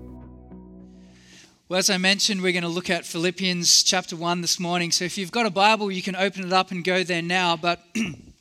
[1.70, 4.92] Well, as I mentioned, we're going to look at Philippians chapter 1 this morning.
[4.92, 7.56] So if you've got a Bible, you can open it up and go there now.
[7.56, 7.82] But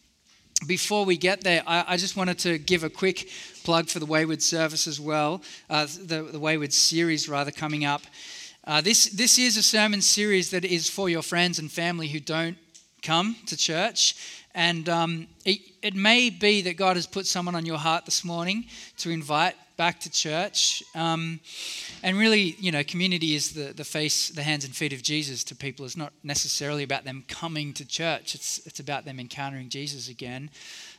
[0.67, 3.29] before we get there, I, I, just wanted to give a quick
[3.63, 8.01] plug for the Wayward service as well, uh, the, the Wayward series rather coming up.
[8.67, 12.19] Uh, this, this is a sermon series that is for your friends and family who
[12.19, 12.57] don't
[13.03, 14.15] come to church.
[14.55, 18.25] And um, it, it may be that God has put someone on your heart this
[18.25, 18.65] morning
[18.97, 20.81] to invite back to church.
[20.95, 21.41] Um,
[22.01, 25.43] and really, you know, community is the, the face, the hands and feet of Jesus
[25.43, 25.85] to people.
[25.85, 30.49] It's not necessarily about them coming to church, it's, it's about them encountering Jesus again.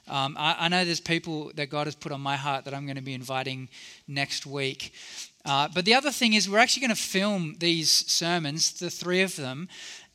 [0.09, 2.87] Um, I, I, know there's people that God has put on my heart that I'm
[2.87, 3.69] going to be inviting
[4.07, 4.93] next week.
[5.47, 9.23] Uh, but the other thing is, we're actually going to film these sermons, the three
[9.23, 9.69] of them.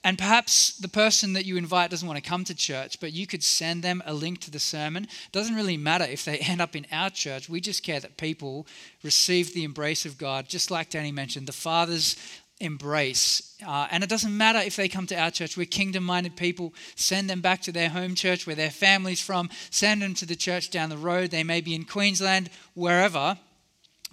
[0.03, 3.27] And perhaps the person that you invite doesn't want to come to church, but you
[3.27, 5.03] could send them a link to the sermon.
[5.03, 7.47] It doesn't really matter if they end up in our church.
[7.47, 8.67] We just care that people
[9.03, 12.15] receive the embrace of God, just like Danny mentioned, the Father's
[12.59, 13.55] embrace.
[13.65, 15.55] Uh, and it doesn't matter if they come to our church.
[15.55, 16.73] We're kingdom minded people.
[16.95, 19.49] Send them back to their home church where their family's from.
[19.69, 21.31] Send them to the church down the road.
[21.31, 23.37] They may be in Queensland, wherever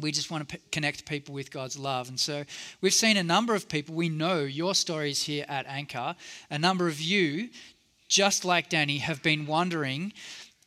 [0.00, 2.08] we just want to p- connect people with God's love.
[2.08, 2.44] And so
[2.80, 6.14] we've seen a number of people, we know your stories here at Anchor.
[6.50, 7.50] A number of you,
[8.08, 10.12] just like Danny, have been wondering,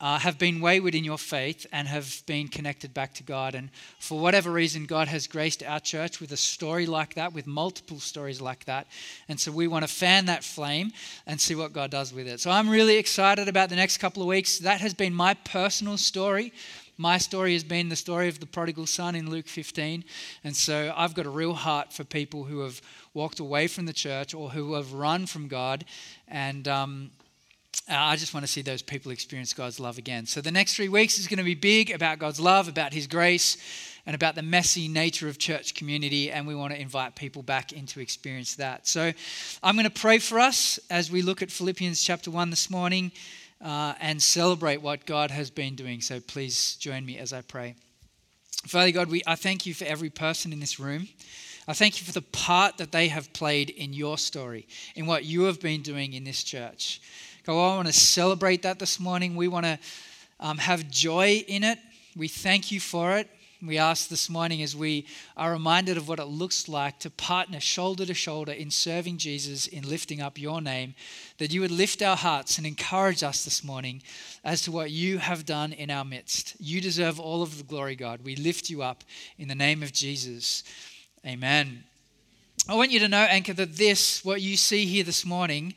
[0.01, 3.53] uh, have been wayward in your faith, and have been connected back to God.
[3.53, 7.45] And for whatever reason, God has graced our church with a story like that, with
[7.45, 8.87] multiple stories like that.
[9.29, 10.91] And so we want to fan that flame
[11.27, 12.39] and see what God does with it.
[12.39, 14.59] So I'm really excited about the next couple of weeks.
[14.59, 16.51] That has been my personal story
[16.97, 20.03] my story has been the story of the prodigal son in Luke 15.
[20.43, 22.81] And so I've got a real heart for people who have
[23.13, 25.85] walked away from the church or who have run from God.
[26.27, 27.11] And um,
[27.89, 30.25] I just want to see those people experience God's love again.
[30.25, 33.07] So the next three weeks is going to be big about God's love, about His
[33.07, 33.57] grace,
[34.05, 36.31] and about the messy nature of church community.
[36.31, 38.87] And we want to invite people back into experience that.
[38.87, 39.11] So
[39.63, 43.11] I'm going to pray for us as we look at Philippians chapter 1 this morning
[43.63, 46.01] uh, and celebrate what God has been doing.
[46.01, 47.75] So please join me as I pray.
[48.65, 51.07] Father God, we, I thank you for every person in this room.
[51.67, 55.25] I thank you for the part that they have played in your story, in what
[55.25, 57.01] you have been doing in this church.
[57.45, 59.35] God, I want to celebrate that this morning.
[59.35, 59.79] We want to
[60.39, 61.79] um, have joy in it.
[62.15, 63.29] We thank you for it.
[63.63, 65.05] We ask this morning as we
[65.37, 69.67] are reminded of what it looks like to partner shoulder to shoulder in serving Jesus,
[69.67, 70.95] in lifting up your name,
[71.37, 74.01] that you would lift our hearts and encourage us this morning
[74.43, 76.55] as to what you have done in our midst.
[76.59, 78.21] You deserve all of the glory, God.
[78.23, 79.03] We lift you up
[79.37, 80.63] in the name of Jesus.
[81.23, 81.83] Amen.
[82.67, 85.75] I want you to know, Anchor, that this, what you see here this morning,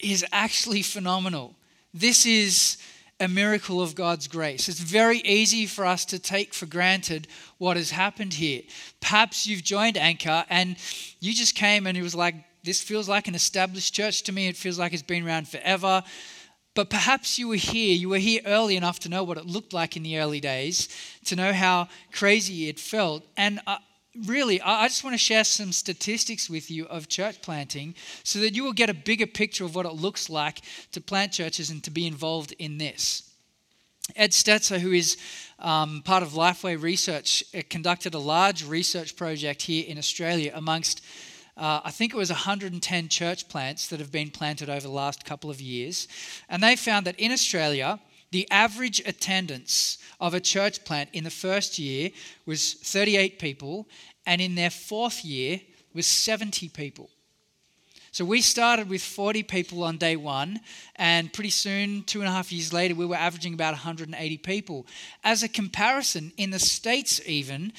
[0.00, 1.54] is actually phenomenal.
[1.94, 2.76] This is
[3.20, 4.68] a miracle of God's grace.
[4.68, 8.62] It's very easy for us to take for granted what has happened here.
[9.00, 10.76] Perhaps you've joined Anchor and
[11.20, 14.48] you just came and it was like, this feels like an established church to me.
[14.48, 16.02] It feels like it's been around forever.
[16.74, 19.72] But perhaps you were here, you were here early enough to know what it looked
[19.72, 20.88] like in the early days,
[21.26, 23.24] to know how crazy it felt.
[23.36, 23.60] And
[24.26, 27.94] really, I just want to share some statistics with you of church planting
[28.24, 30.62] so that you will get a bigger picture of what it looks like
[30.92, 33.30] to plant churches and to be involved in this.
[34.16, 35.16] Ed Stetzer, who is
[35.58, 41.04] um, part of Lifeway Research, uh, conducted a large research project here in Australia amongst,
[41.56, 45.24] uh, I think it was 110 church plants that have been planted over the last
[45.24, 46.08] couple of years.
[46.48, 48.00] And they found that in Australia,
[48.30, 52.10] the average attendance of a church plant in the first year
[52.46, 53.88] was 38 people,
[54.26, 55.60] and in their fourth year
[55.94, 57.10] was 70 people.
[58.12, 60.60] So we started with 40 people on day one,
[60.96, 64.86] and pretty soon, two and a half years later, we were averaging about 180 people.
[65.22, 67.72] As a comparison, in the States, even,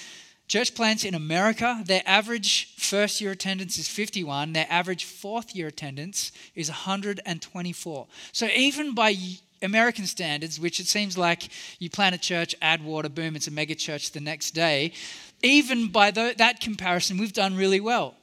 [0.47, 5.67] church plants in America, their average first year attendance is 51, their average fourth year
[5.67, 8.07] attendance is 124.
[8.31, 9.15] So even by
[9.61, 11.49] American standards, which it seems like
[11.79, 14.93] you plant a church, add water, boom, it's a mega church the next day,
[15.43, 18.15] even by that comparison, we've done really well.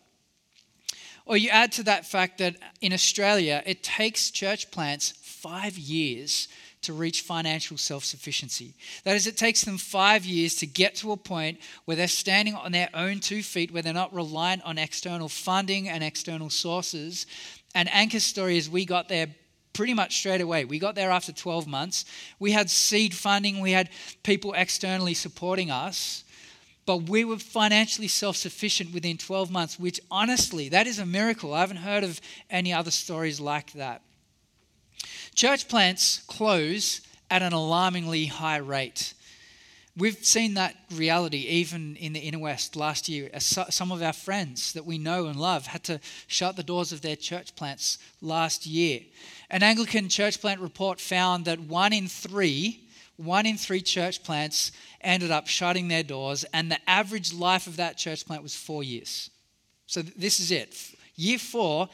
[1.26, 6.48] Or you add to that fact that in Australia, it takes church plants five years
[6.82, 8.74] to reach financial self sufficiency.
[9.04, 12.54] That is, it takes them five years to get to a point where they're standing
[12.54, 17.26] on their own two feet, where they're not reliant on external funding and external sources.
[17.74, 19.28] And Anchor's story is we got there
[19.78, 20.64] pretty much straight away.
[20.64, 22.04] We got there after 12 months.
[22.40, 23.90] We had seed funding, we had
[24.24, 26.24] people externally supporting us.
[26.84, 31.54] but we were financially self sufficient within 12 months, which honestly, that is a miracle.
[31.54, 32.20] I haven't heard of
[32.50, 34.02] any other stories like that.
[35.36, 39.14] Church plants close at an alarmingly high rate.
[39.98, 43.30] We've seen that reality even in the inner west last year.
[43.40, 45.98] Some of our friends that we know and love had to
[46.28, 49.00] shut the doors of their church plants last year.
[49.50, 54.72] An Anglican church plant report found that one in three, one in three church plants
[55.00, 58.82] ended up shutting their doors, and the average life of that church plant was four
[58.82, 59.30] years.
[59.86, 60.76] So this is it.
[61.16, 61.88] Year four,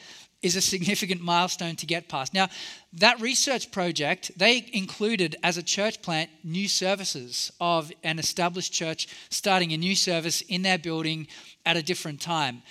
[0.45, 2.35] is a significant milestone to get past.
[2.35, 2.49] Now,
[2.93, 9.09] that research project, they included as a church plant new services of an established church
[9.31, 11.27] starting a new service in their building
[11.65, 12.63] at a different time.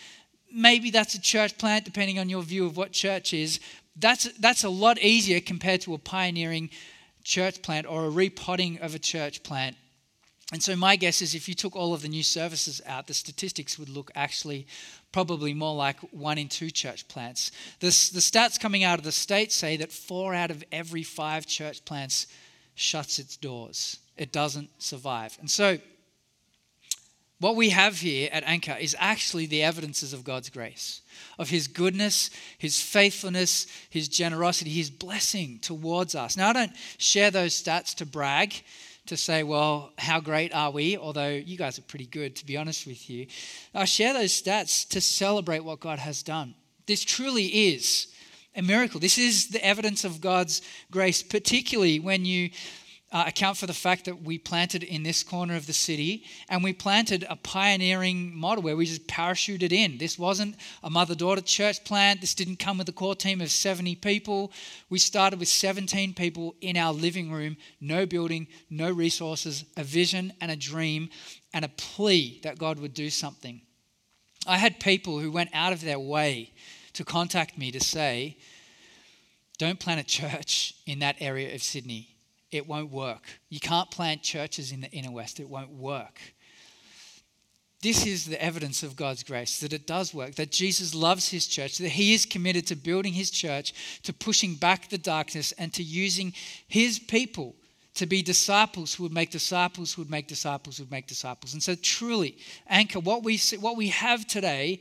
[0.53, 3.59] Maybe that's a church plant, depending on your view of what church is.
[3.95, 6.69] That's, that's a lot easier compared to a pioneering
[7.23, 9.75] church plant or a repotting of a church plant.
[10.51, 13.13] And so, my guess is if you took all of the new services out, the
[13.13, 14.67] statistics would look actually
[15.11, 17.51] probably more like one in two church plants.
[17.79, 21.83] the stats coming out of the States say that four out of every five church
[21.85, 22.27] plants
[22.75, 25.37] shuts its doors, it doesn't survive.
[25.39, 25.79] And so,
[27.43, 31.01] what we have here at Anchor is actually the evidences of God's grace,
[31.37, 36.37] of His goodness, His faithfulness, His generosity, His blessing towards us.
[36.37, 38.53] Now, I don't share those stats to brag
[39.07, 40.95] to say, well, how great are we?
[40.97, 43.27] Although you guys are pretty good, to be honest with you.
[43.75, 46.55] I share those stats to celebrate what God has done.
[46.85, 48.07] This truly is
[48.55, 49.01] a miracle.
[49.01, 50.61] This is the evidence of God's
[50.91, 52.51] grace, particularly when you
[53.13, 56.63] uh, account for the fact that we planted in this corner of the city and
[56.63, 59.99] we planted a pioneering model where we just parachuted in.
[59.99, 62.21] This wasn't a mother daughter church plant.
[62.21, 64.51] This didn't come with a core team of 70 people.
[64.89, 70.33] We started with 17 people in our living room, no building, no resources, a vision
[70.41, 71.09] and a dream,
[71.53, 73.61] and a plea that God would do something.
[74.47, 76.51] I had people who went out of their way
[76.93, 78.37] to contact me to say,
[79.59, 82.12] don't plant a church in that area of Sydney
[82.53, 83.23] it won't work.
[83.49, 86.19] You can't plant churches in the inner west, it won't work.
[87.81, 91.45] This is the evidence of God's grace that it does work, that Jesus loves his
[91.47, 95.73] church, that he is committed to building his church, to pushing back the darkness, and
[95.73, 96.33] to using
[96.65, 97.55] his people
[97.95, 101.53] to be disciples who would make disciples who would make disciples who would make disciples.
[101.53, 104.79] And so, truly, Anchor, what we, what we have today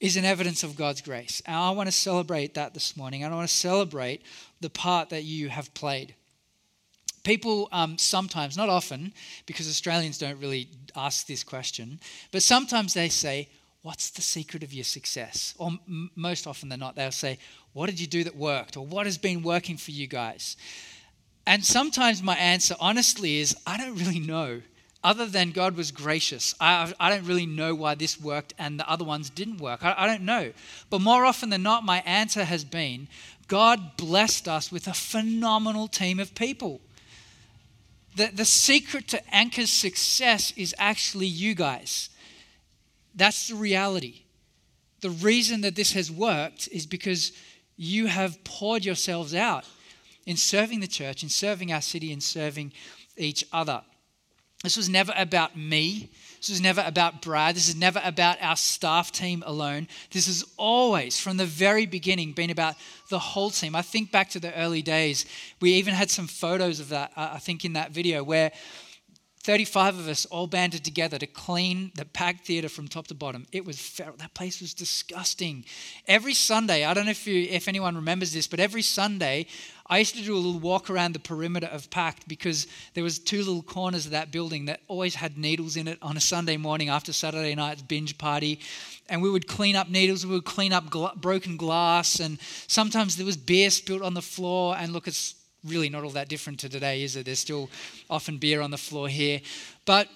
[0.00, 1.42] is an evidence of God's grace.
[1.44, 3.24] And I want to celebrate that this morning.
[3.24, 4.22] And I want to celebrate
[4.60, 6.14] the part that you have played.
[7.28, 9.12] People um, sometimes, not often,
[9.44, 10.66] because Australians don't really
[10.96, 12.00] ask this question,
[12.32, 13.50] but sometimes they say,
[13.82, 15.52] What's the secret of your success?
[15.58, 17.38] Or m- most often than not, they'll say,
[17.74, 18.78] What did you do that worked?
[18.78, 20.56] Or what has been working for you guys?
[21.46, 24.62] And sometimes my answer, honestly, is I don't really know.
[25.04, 28.88] Other than God was gracious, I, I don't really know why this worked and the
[28.88, 29.84] other ones didn't work.
[29.84, 30.54] I, I don't know.
[30.88, 33.06] But more often than not, my answer has been
[33.48, 36.80] God blessed us with a phenomenal team of people
[38.18, 42.10] the, the secret to Anchor's success is actually you guys.
[43.14, 44.24] That's the reality.
[45.00, 47.32] The reason that this has worked is because
[47.76, 49.64] you have poured yourselves out
[50.26, 52.72] in serving the church, in serving our city, in serving
[53.16, 53.82] each other.
[54.64, 56.10] This was never about me.
[56.38, 57.56] This is never about Brad.
[57.56, 59.88] This is never about our staff team alone.
[60.10, 62.76] This has always, from the very beginning, been about
[63.10, 63.74] the whole team.
[63.74, 65.26] I think back to the early days.
[65.60, 68.52] We even had some photos of that, uh, I think, in that video where
[69.42, 73.46] 35 of us all banded together to clean the PACT theater from top to bottom.
[73.52, 74.16] It was feral.
[74.18, 75.64] That place was disgusting.
[76.06, 79.46] Every Sunday, I don't know if you, if anyone remembers this, but every Sunday
[79.90, 83.18] I used to do a little walk around the perimeter of PACT because there was
[83.18, 86.58] two little corners of that building that always had needles in it on a Sunday
[86.58, 88.60] morning after Saturday night's binge party.
[89.08, 93.16] And we would clean up needles, we would clean up gla- broken glass, and sometimes
[93.16, 94.76] there was beer spilt on the floor.
[94.76, 95.34] And look, it's
[95.68, 97.26] really not all that different to today, is it?
[97.26, 97.70] There's still
[98.08, 99.40] often beer on the floor here.
[99.84, 100.08] But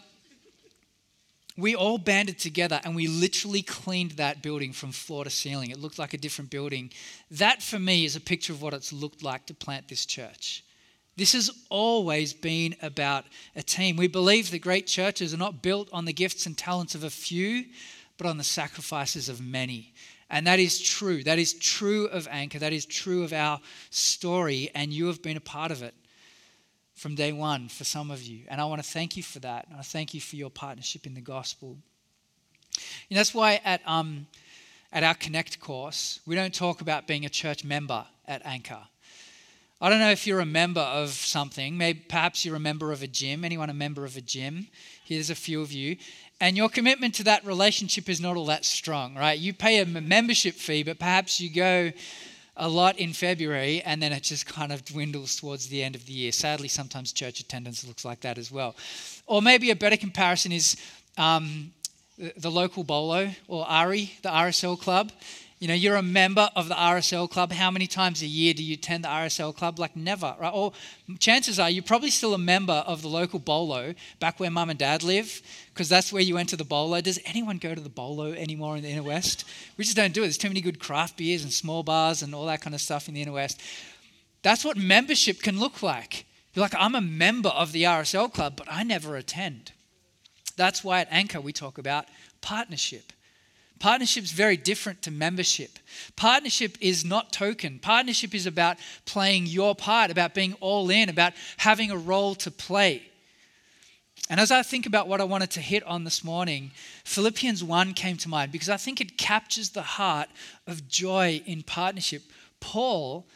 [1.56, 5.70] we all banded together and we literally cleaned that building from floor to ceiling.
[5.70, 6.90] It looked like a different building.
[7.30, 10.64] That, for me, is a picture of what it's looked like to plant this church.
[11.16, 13.96] This has always been about a team.
[13.96, 17.10] We believe that great churches are not built on the gifts and talents of a
[17.10, 17.66] few,
[18.16, 19.92] but on the sacrifices of many.
[20.32, 21.22] And that is true.
[21.22, 22.58] That is true of Anchor.
[22.58, 23.60] That is true of our
[23.90, 25.94] story, and you have been a part of it
[26.94, 28.46] from day one for some of you.
[28.48, 29.68] And I want to thank you for that.
[29.68, 31.76] And I thank you for your partnership in the gospel.
[33.10, 34.26] And that's why at, um,
[34.90, 38.80] at our Connect course, we don't talk about being a church member at Anchor.
[39.82, 41.76] I don't know if you're a member of something.
[41.76, 43.44] Maybe perhaps you're a member of a gym.
[43.44, 44.68] Anyone a member of a gym?
[45.12, 45.98] Here's a few of you.
[46.40, 49.38] and your commitment to that relationship is not all that strong, right?
[49.38, 51.92] You pay a membership fee, but perhaps you go
[52.56, 56.06] a lot in February and then it just kind of dwindles towards the end of
[56.06, 56.32] the year.
[56.32, 58.74] Sadly, sometimes church attendance looks like that as well.
[59.26, 60.76] Or maybe a better comparison is
[61.18, 61.72] um,
[62.38, 65.12] the local Bolo or ARI, the RSL club.
[65.62, 67.52] You know, you're a member of the RSL club.
[67.52, 69.78] How many times a year do you attend the RSL club?
[69.78, 70.52] Like never, right?
[70.52, 70.72] Or
[71.20, 74.78] chances are you're probably still a member of the local bolo back where mum and
[74.80, 75.40] dad live,
[75.72, 77.00] because that's where you went to the bolo.
[77.00, 79.44] Does anyone go to the bolo anymore in the inner west?
[79.76, 80.24] We just don't do it.
[80.24, 83.06] There's too many good craft beers and small bars and all that kind of stuff
[83.06, 83.60] in the inner west.
[84.42, 86.26] That's what membership can look like.
[86.54, 89.70] You're like, I'm a member of the RSL club, but I never attend.
[90.56, 92.06] That's why at Anchor we talk about
[92.40, 93.12] partnership.
[93.82, 95.76] Partnership is very different to membership.
[96.14, 97.80] Partnership is not token.
[97.80, 102.52] Partnership is about playing your part, about being all in, about having a role to
[102.52, 103.02] play.
[104.30, 106.70] And as I think about what I wanted to hit on this morning,
[107.02, 110.28] Philippians 1 came to mind because I think it captures the heart
[110.68, 112.22] of joy in partnership.
[112.60, 113.26] Paul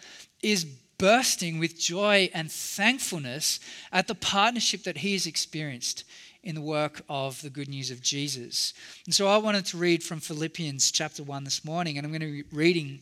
[0.44, 0.64] is
[0.96, 3.58] bursting with joy and thankfulness
[3.90, 6.04] at the partnership that he has experienced
[6.46, 8.72] in the work of the good news of Jesus.
[9.04, 12.20] And so I wanted to read from Philippians chapter 1 this morning, and I'm going
[12.20, 13.00] to be reading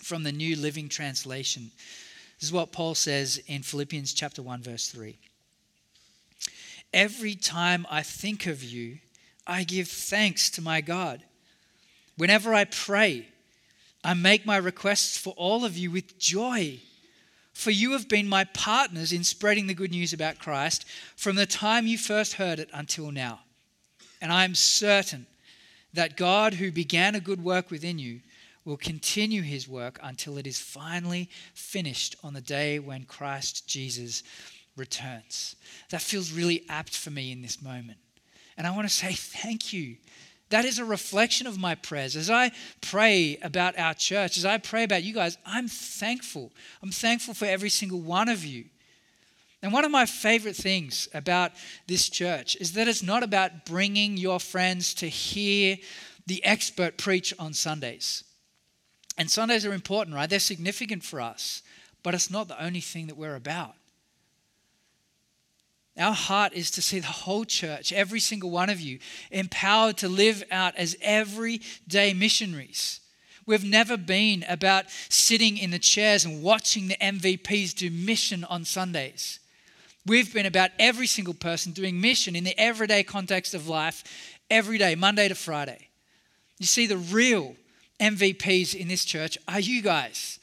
[0.00, 1.72] from the New Living Translation.
[2.38, 5.18] This is what Paul says in Philippians chapter 1, verse 3.
[6.94, 8.98] Every time I think of you,
[9.48, 11.24] I give thanks to my God.
[12.16, 13.26] Whenever I pray,
[14.04, 16.78] I make my requests for all of you with joy
[17.52, 20.84] for you have been my partners in spreading the good news about Christ
[21.16, 23.40] from the time you first heard it until now.
[24.20, 25.26] And I am certain
[25.92, 28.20] that God, who began a good work within you,
[28.64, 34.22] will continue his work until it is finally finished on the day when Christ Jesus
[34.76, 35.56] returns.
[35.90, 37.98] That feels really apt for me in this moment.
[38.56, 39.96] And I want to say thank you
[40.50, 42.16] that is a reflection of my prayers.
[42.16, 46.52] As I pray about our church, as I pray about you guys, I'm thankful.
[46.82, 48.66] I'm thankful for every single one of you.
[49.62, 51.52] And one of my favorite things about
[51.86, 55.76] this church is that it's not about bringing your friends to hear
[56.26, 58.24] the expert preach on Sundays.
[59.18, 60.30] And Sundays are important, right?
[60.30, 61.62] They're significant for us,
[62.02, 63.74] but it's not the only thing that we're about.
[66.00, 68.98] Our heart is to see the whole church, every single one of you,
[69.30, 73.00] empowered to live out as everyday missionaries.
[73.46, 78.64] We've never been about sitting in the chairs and watching the MVPs do mission on
[78.64, 79.40] Sundays.
[80.06, 84.02] We've been about every single person doing mission in the everyday context of life,
[84.50, 85.88] every day, Monday to Friday.
[86.58, 87.56] You see, the real
[88.00, 90.39] MVPs in this church are you guys.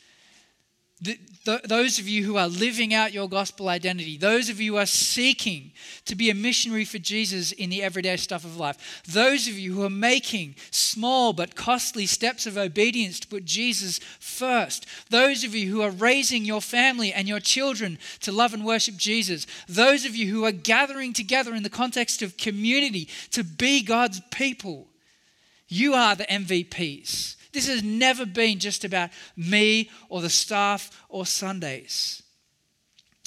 [0.99, 4.73] The, the, those of you who are living out your gospel identity, those of you
[4.73, 5.71] who are seeking
[6.05, 9.75] to be a missionary for Jesus in the everyday stuff of life, those of you
[9.75, 15.53] who are making small but costly steps of obedience to put Jesus first, those of
[15.53, 20.03] you who are raising your family and your children to love and worship Jesus, those
[20.03, 24.87] of you who are gathering together in the context of community to be God's people,
[25.67, 27.35] you are the MVPs.
[27.57, 32.21] This has never been just about me or the staff or Sundays.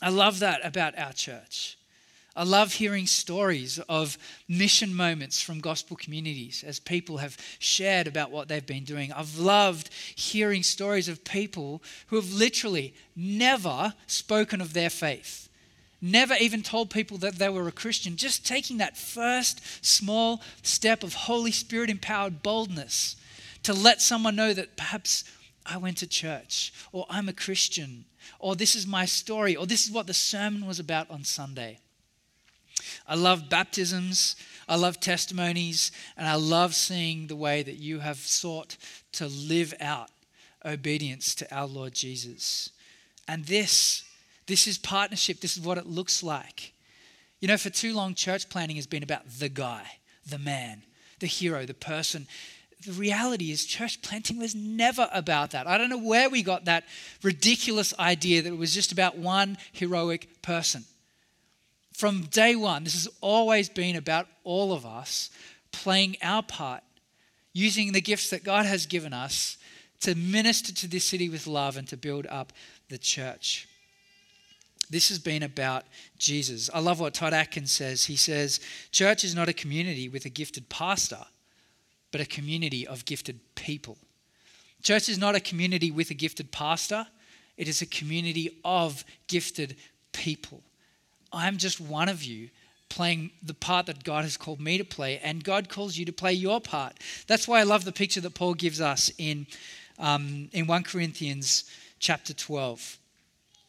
[0.01, 1.77] I love that about our church.
[2.37, 8.31] I love hearing stories of mission moments from gospel communities as people have shared about
[8.31, 9.13] what they've been doing.
[9.13, 15.49] I've loved hearing stories of people who have literally never spoken of their faith,
[16.01, 21.03] never even told people that they were a Christian, just taking that first small step
[21.03, 23.17] of Holy Spirit empowered boldness
[23.63, 25.25] to let someone know that perhaps
[25.67, 28.07] I went to church, or I'm a Christian,
[28.39, 31.79] or this is my story, or this is what the sermon was about on Sunday.
[33.07, 34.37] I love baptisms,
[34.69, 38.77] I love testimonies, and I love seeing the way that you have sought
[39.13, 40.11] to live out
[40.65, 42.71] obedience to our Lord Jesus.
[43.29, 44.05] And this,
[44.47, 45.41] this is partnership.
[45.41, 46.73] This is what it looks like.
[47.41, 50.83] You know, for too long, church planning has been about the guy, the man,
[51.21, 52.27] the hero, the person
[52.85, 55.67] the reality is, church planting was never about that.
[55.67, 56.85] I don't know where we got that
[57.23, 60.85] ridiculous idea that it was just about one heroic person.
[61.93, 65.31] From day one, this has always been about all of us
[65.73, 66.83] playing our part,
[67.53, 69.59] using the gifts that God has given us
[70.01, 72.53] to minister to this city with love and to build up
[72.89, 73.69] the church.
[74.89, 75.85] This has been about
[76.19, 76.71] Jesus.
[76.73, 78.07] I love what Todd Adkins says.
[78.07, 78.59] He says,
[78.91, 81.27] Church is not a community with a gifted pastor
[82.13, 83.99] but a community of gifted people.
[84.83, 87.07] Church is not a community with a gifted pastor,
[87.57, 89.77] it is a community of gifted
[90.13, 90.63] people.
[91.33, 92.49] I'm just one of you
[92.89, 96.13] playing the part that God has called me to play, and God calls you to
[96.13, 96.99] play your part.
[97.27, 99.47] That's why I love the picture that Paul gives us in,
[99.99, 101.65] um, in 1 Corinthians
[102.01, 102.99] chapter 12.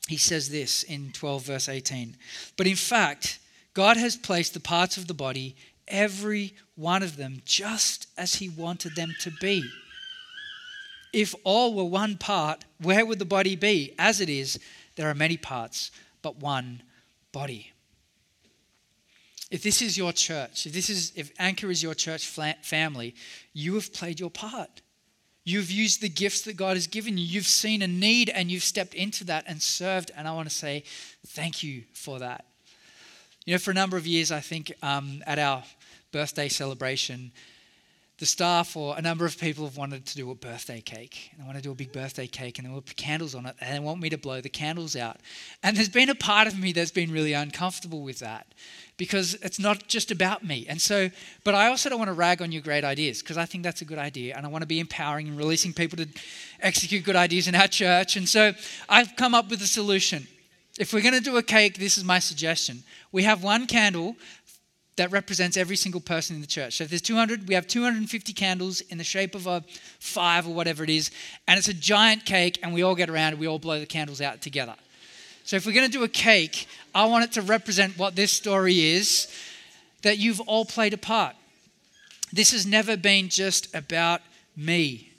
[0.07, 2.17] He says this in 12, verse 18.
[2.57, 3.39] But in fact,
[3.73, 5.55] God has placed the parts of the body,
[5.87, 9.63] every one of them, just as He wanted them to be.
[11.13, 13.93] If all were one part, where would the body be?
[13.99, 14.59] As it is,
[14.95, 16.83] there are many parts, but one
[17.31, 17.71] body.
[19.49, 23.15] If this is your church, if this is if Anchor is your church family,
[23.53, 24.81] you have played your part.
[25.43, 27.25] You've used the gifts that God has given you.
[27.25, 30.11] You've seen a need and you've stepped into that and served.
[30.15, 30.83] And I want to say
[31.27, 32.45] thank you for that.
[33.45, 35.63] You know, for a number of years, I think um, at our
[36.11, 37.31] birthday celebration,
[38.19, 41.31] the staff or a number of people have wanted to do a birthday cake.
[41.33, 43.47] And I want to do a big birthday cake and they will put candles on
[43.47, 45.17] it and they want me to blow the candles out.
[45.63, 48.45] And there's been a part of me that's been really uncomfortable with that
[48.97, 50.67] because it's not just about me.
[50.69, 51.09] And so,
[51.43, 53.81] but I also don't want to rag on your great ideas because I think that's
[53.81, 56.07] a good idea and I want to be empowering and releasing people to
[56.59, 58.17] execute good ideas in our church.
[58.17, 58.53] And so
[58.87, 60.27] I've come up with a solution.
[60.81, 62.81] If we're going to do a cake, this is my suggestion.
[63.11, 64.15] We have one candle
[64.95, 66.77] that represents every single person in the church.
[66.77, 69.63] So if there's 200, we have 250 candles in the shape of a
[69.99, 71.11] five or whatever it is,
[71.47, 73.85] and it's a giant cake, and we all get around and we all blow the
[73.85, 74.73] candles out together.
[75.43, 78.31] So if we're going to do a cake, I want it to represent what this
[78.31, 79.27] story is
[80.01, 81.35] that you've all played a part.
[82.33, 84.21] This has never been just about
[84.57, 85.11] me.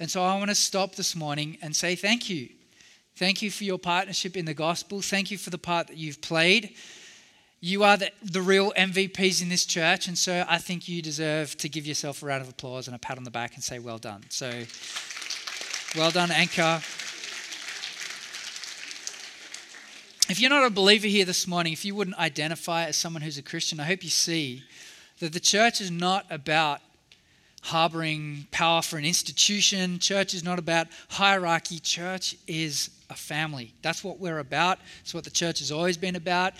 [0.00, 2.48] And so I want to stop this morning and say thank you.
[3.20, 5.02] Thank you for your partnership in the gospel.
[5.02, 6.74] Thank you for the part that you've played.
[7.60, 11.54] You are the, the real MVPs in this church, and so I think you deserve
[11.58, 13.78] to give yourself a round of applause and a pat on the back and say,
[13.78, 14.22] Well done.
[14.30, 14.62] So,
[15.94, 16.80] well done, Anchor.
[20.30, 23.36] If you're not a believer here this morning, if you wouldn't identify as someone who's
[23.36, 24.62] a Christian, I hope you see
[25.18, 26.80] that the church is not about
[27.64, 29.98] harboring power for an institution.
[29.98, 31.80] Church is not about hierarchy.
[31.80, 33.74] Church is a family.
[33.82, 34.78] That's what we're about.
[35.02, 36.54] It's what the church has always been about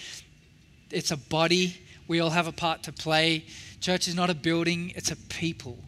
[0.91, 1.81] it's a body.
[2.09, 3.45] We all have a part to play.
[3.81, 5.79] Church is not a building, it's a people.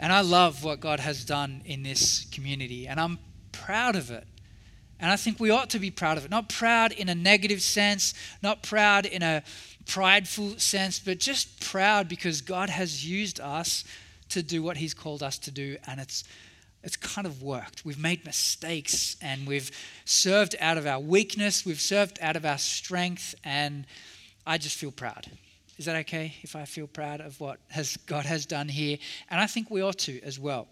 [0.00, 3.18] And I love what God has done in this community, and I'm
[3.52, 4.26] proud of it.
[4.98, 6.30] And I think we ought to be proud of it.
[6.30, 9.42] Not proud in a negative sense, not proud in a
[9.86, 13.84] prideful sense, but just proud because God has used us
[14.30, 16.24] to do what He's called us to do, and it's
[16.82, 17.84] it's kind of worked.
[17.84, 19.70] We've made mistakes and we've
[20.04, 23.86] served out of our weakness, we've served out of our strength, and
[24.46, 25.30] I just feel proud.
[25.76, 28.98] Is that okay if I feel proud of what has, God has done here?
[29.30, 30.68] And I think we ought to as well.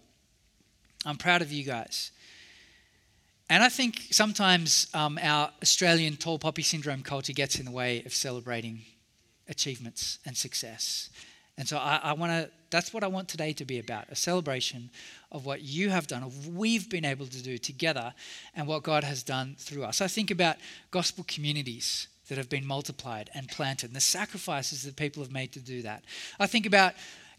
[1.05, 2.11] I'm proud of you guys.
[3.49, 8.03] And I think sometimes um, our Australian tall poppy syndrome culture gets in the way
[8.05, 8.81] of celebrating
[9.47, 11.09] achievements and success.
[11.57, 14.15] And so I, I want to, that's what I want today to be about a
[14.15, 14.91] celebration
[15.31, 18.13] of what you have done, of we've been able to do together,
[18.55, 20.01] and what God has done through us.
[20.01, 20.57] I think about
[20.91, 25.51] gospel communities that have been multiplied and planted, and the sacrifices that people have made
[25.53, 26.03] to do that.
[26.39, 26.93] I think about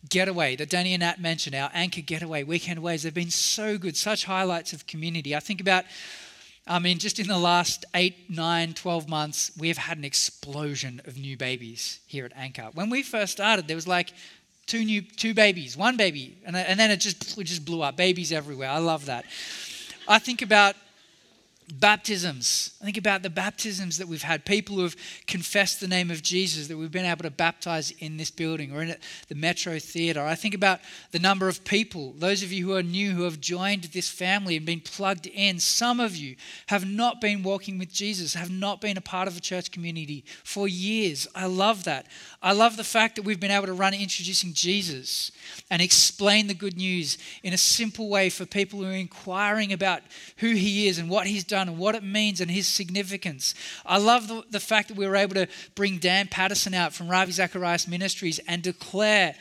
[0.09, 3.97] Getaway that Danny and Nat mentioned, our anchor getaway, weekend ways, they've been so good,
[3.97, 5.37] such highlights of community.
[5.37, 5.85] I think about
[6.67, 11.01] I mean, just in the last eight, nine, 12 months, we have had an explosion
[11.05, 12.71] of new babies here at Anchor.
[12.75, 14.13] When we first started, there was like
[14.71, 17.97] two new, two babies, one baby, and, and then it just, it just blew up.
[17.97, 18.71] Babies everywhere.
[18.71, 19.25] I love that.
[20.07, 20.77] I think about
[21.71, 22.77] baptisms.
[22.81, 26.23] I think about the baptisms that we've had, people who have confessed the name of
[26.23, 28.97] Jesus that we've been able to baptize in this building or in
[29.29, 30.23] the Metro Theatre.
[30.23, 30.81] I think about
[31.13, 34.57] the number of people, those of you who are new who have joined this family
[34.57, 35.59] and been plugged in.
[35.59, 39.37] Some of you have not been walking with Jesus, have not been a part of
[39.37, 41.27] a church community for years.
[41.35, 42.07] I love that.
[42.43, 45.33] I love the fact that we've been able to run introducing Jesus
[45.71, 50.03] and explain the good news in a simple way for people who are inquiring about
[50.39, 53.55] who he is and what he's done done and what it means and his significance.
[53.85, 57.09] I love the, the fact that we were able to bring Dan Paterson out from
[57.09, 59.35] Ravi Zacharias Ministries and declare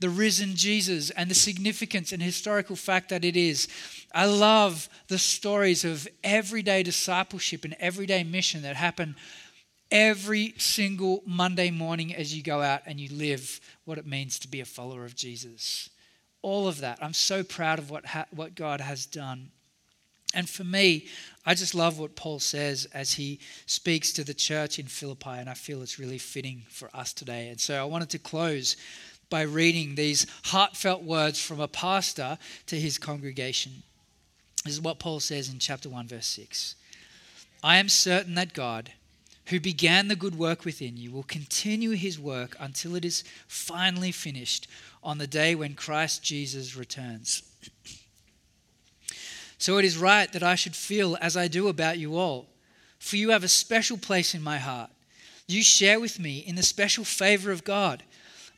[0.00, 3.68] the risen Jesus and the significance and historical fact that it is.
[4.12, 9.16] I love the stories of everyday discipleship and everyday mission that happen
[9.90, 14.48] every single Monday morning as you go out and you live what it means to
[14.48, 15.88] be a follower of Jesus.
[16.42, 16.98] All of that.
[17.00, 19.50] I'm so proud of what, ha- what God has done.
[20.32, 21.06] And for me,
[21.46, 25.48] I just love what Paul says as he speaks to the church in Philippi, and
[25.48, 27.48] I feel it's really fitting for us today.
[27.48, 28.76] And so I wanted to close
[29.30, 33.82] by reading these heartfelt words from a pastor to his congregation.
[34.64, 36.76] This is what Paul says in chapter 1, verse 6.
[37.62, 38.92] I am certain that God,
[39.46, 44.12] who began the good work within you will continue his work until it is finally
[44.12, 44.66] finished
[45.02, 47.42] on the day when Christ Jesus returns.
[49.64, 52.50] So it is right that I should feel as I do about you all,
[52.98, 54.90] for you have a special place in my heart.
[55.48, 58.02] You share with me in the special favor of God,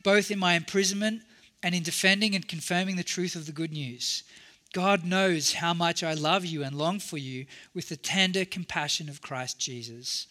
[0.03, 1.23] both in my imprisonment
[1.62, 4.25] and in defending and confirming the truth of the good news.
[4.73, 9.09] God knows how much I love you and long for you with the tender compassion
[9.09, 10.27] of Christ Jesus.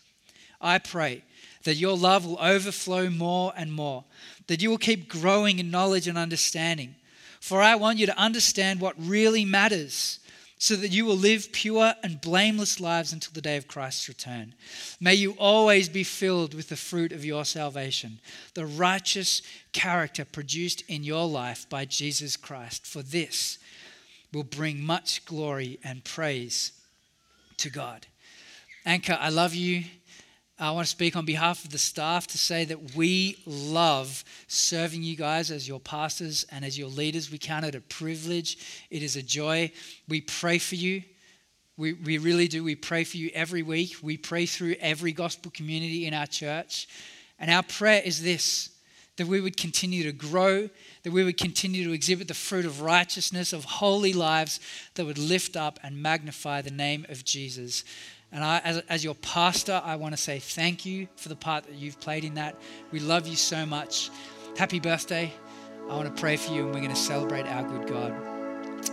[0.59, 1.23] I pray
[1.63, 4.03] that your love will overflow more and more,
[4.47, 6.95] that you will keep growing in knowledge and understanding.
[7.39, 10.19] For I want you to understand what really matters,
[10.57, 14.55] so that you will live pure and blameless lives until the day of Christ's return.
[15.01, 18.19] May you always be filled with the fruit of your salvation,
[18.53, 19.41] the righteous
[19.73, 22.85] character produced in your life by Jesus Christ.
[22.85, 23.59] For this
[24.33, 26.71] will bring much glory and praise
[27.57, 28.07] to God.
[28.85, 29.83] Anchor, I love you.
[30.57, 35.03] I want to speak on behalf of the staff to say that we love serving
[35.03, 37.29] you guys as your pastors and as your leaders.
[37.29, 39.71] We count it a privilege, it is a joy.
[40.07, 41.03] We pray for you.
[41.77, 42.63] We, we really do.
[42.63, 43.97] We pray for you every week.
[44.01, 46.87] We pray through every gospel community in our church.
[47.37, 48.69] And our prayer is this
[49.17, 50.69] that we would continue to grow,
[51.03, 54.59] that we would continue to exhibit the fruit of righteousness, of holy lives
[54.95, 57.85] that would lift up and magnify the name of Jesus.
[58.35, 61.63] And I, as, as your pastor, I want to say thank you for the part
[61.67, 62.57] that you've played in that.
[62.91, 64.09] We love you so much.
[64.57, 65.31] Happy birthday.
[65.89, 68.13] I want to pray for you, and we're going to celebrate our good God.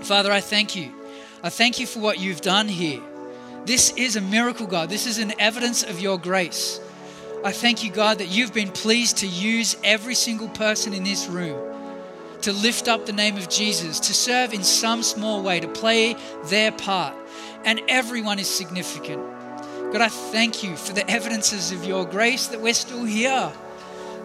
[0.05, 0.95] Father, I thank you.
[1.43, 3.03] I thank you for what you've done here.
[3.65, 4.89] This is a miracle, God.
[4.89, 6.81] This is an evidence of your grace.
[7.45, 11.27] I thank you, God, that you've been pleased to use every single person in this
[11.27, 11.73] room
[12.43, 16.17] to lift up the name of Jesus, to serve in some small way, to play
[16.47, 17.15] their part.
[17.65, 19.23] And everyone is significant.
[19.93, 23.53] God, I thank you for the evidences of your grace that we're still here,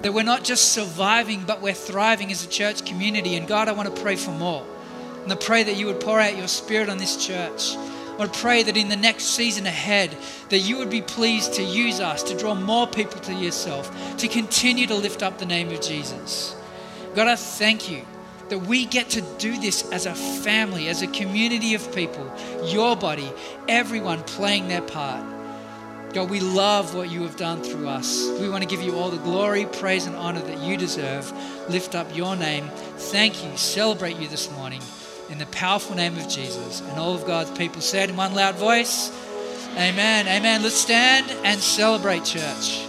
[0.01, 3.35] that we're not just surviving, but we're thriving as a church community.
[3.35, 4.65] And God, I want to pray for more.
[5.23, 7.75] And I pray that you would pour out your spirit on this church.
[8.19, 10.17] I to pray that in the next season ahead,
[10.49, 14.27] that you would be pleased to use us to draw more people to yourself, to
[14.27, 16.55] continue to lift up the name of Jesus.
[17.13, 18.05] God, I thank you
[18.49, 22.31] that we get to do this as a family, as a community of people,
[22.63, 23.31] your body,
[23.67, 25.23] everyone playing their part.
[26.13, 28.27] God, we love what you have done through us.
[28.39, 31.31] We want to give you all the glory, praise, and honor that you deserve.
[31.69, 32.69] Lift up your name.
[32.97, 33.55] Thank you.
[33.57, 34.81] Celebrate you this morning
[35.29, 36.81] in the powerful name of Jesus.
[36.81, 39.11] And all of God's people said in one loud voice,
[39.73, 40.27] Amen.
[40.27, 40.63] Amen.
[40.63, 42.86] Let's stand and celebrate, church.